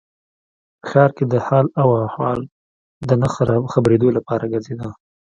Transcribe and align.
په 0.79 0.83
ښار 0.89 1.09
کې 1.17 1.25
د 1.33 1.35
حال 1.45 1.65
و 1.87 1.91
احوال 2.05 2.39
نه 3.07 3.15
د 3.19 3.21
خبرېدو 3.73 4.07
لپاره 4.17 4.43
ګرځېده. 4.53 4.89